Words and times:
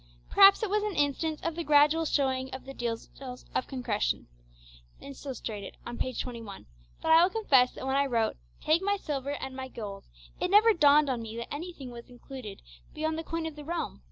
Perhaps 0.31 0.63
it 0.63 0.69
was 0.71 0.81
an 0.81 0.95
instance 0.95 1.39
of 1.43 1.53
the 1.55 1.63
gradual 1.63 2.05
showing 2.05 2.49
of 2.55 2.65
the 2.65 2.73
details 2.73 3.07
of 3.53 3.67
consecration, 3.67 4.25
illustrated 4.99 5.77
on 5.85 5.99
page 5.99 6.21
21, 6.23 6.65
but 7.03 7.11
I 7.11 7.21
will 7.21 7.29
confess 7.29 7.73
that 7.73 7.85
when 7.85 7.95
I 7.95 8.07
wrote 8.07 8.35
'Take 8.61 8.81
my 8.81 8.97
silver 8.97 9.33
and 9.39 9.55
my 9.55 9.67
gold,' 9.67 10.05
it 10.39 10.49
never 10.49 10.73
dawned 10.73 11.07
on 11.07 11.21
me 11.21 11.37
that 11.37 11.53
anything 11.53 11.91
was 11.91 12.09
included 12.09 12.63
beyond 12.95 13.15
the 13.19 13.23
coin 13.23 13.45
of 13.45 13.55
the 13.55 13.63
realm! 13.63 13.99